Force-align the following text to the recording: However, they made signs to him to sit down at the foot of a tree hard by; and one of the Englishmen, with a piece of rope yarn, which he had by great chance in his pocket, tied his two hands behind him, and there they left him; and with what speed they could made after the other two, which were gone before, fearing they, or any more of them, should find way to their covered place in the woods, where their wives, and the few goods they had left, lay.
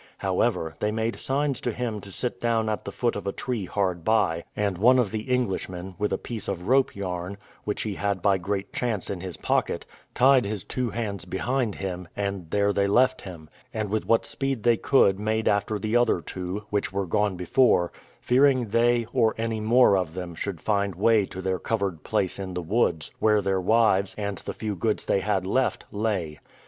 However, 0.17 0.73
they 0.79 0.91
made 0.91 1.19
signs 1.19 1.61
to 1.61 1.71
him 1.71 2.01
to 2.01 2.11
sit 2.11 2.41
down 2.41 2.69
at 2.69 2.85
the 2.85 2.91
foot 2.91 3.15
of 3.15 3.27
a 3.27 3.31
tree 3.31 3.65
hard 3.67 4.03
by; 4.03 4.45
and 4.55 4.79
one 4.79 4.97
of 4.97 5.11
the 5.11 5.29
Englishmen, 5.31 5.93
with 5.99 6.11
a 6.11 6.17
piece 6.17 6.47
of 6.47 6.67
rope 6.67 6.95
yarn, 6.95 7.37
which 7.65 7.83
he 7.83 7.93
had 7.93 8.19
by 8.19 8.39
great 8.39 8.73
chance 8.73 9.11
in 9.11 9.21
his 9.21 9.37
pocket, 9.37 9.85
tied 10.15 10.43
his 10.43 10.63
two 10.63 10.89
hands 10.89 11.23
behind 11.25 11.75
him, 11.75 12.07
and 12.15 12.49
there 12.49 12.73
they 12.73 12.87
left 12.87 13.21
him; 13.21 13.47
and 13.75 13.91
with 13.91 14.07
what 14.07 14.25
speed 14.25 14.63
they 14.63 14.75
could 14.75 15.19
made 15.19 15.47
after 15.47 15.77
the 15.77 15.95
other 15.95 16.19
two, 16.19 16.63
which 16.71 16.91
were 16.91 17.05
gone 17.05 17.35
before, 17.35 17.91
fearing 18.21 18.69
they, 18.69 19.05
or 19.13 19.35
any 19.37 19.59
more 19.59 19.95
of 19.95 20.15
them, 20.15 20.33
should 20.33 20.59
find 20.59 20.95
way 20.95 21.27
to 21.27 21.43
their 21.43 21.59
covered 21.59 22.03
place 22.03 22.39
in 22.39 22.55
the 22.55 22.63
woods, 22.63 23.11
where 23.19 23.39
their 23.43 23.61
wives, 23.61 24.15
and 24.17 24.39
the 24.39 24.53
few 24.53 24.75
goods 24.75 25.05
they 25.05 25.19
had 25.19 25.45
left, 25.45 25.85
lay. 25.91 26.39